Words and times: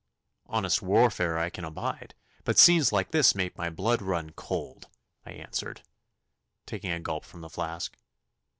'Honest 0.47 0.81
warfare 0.81 1.37
I 1.37 1.51
can 1.51 1.63
abide, 1.63 2.15
but 2.43 2.57
scenes 2.57 2.91
like 2.91 3.11
this 3.11 3.35
make 3.35 3.55
my 3.55 3.69
blood 3.69 4.01
run 4.01 4.31
cold,' 4.31 4.87
I 5.27 5.33
answered, 5.33 5.83
taking 6.65 6.89
a 6.91 6.99
gulp 6.99 7.23
from 7.23 7.41
the 7.41 7.49
flask. 7.51 7.95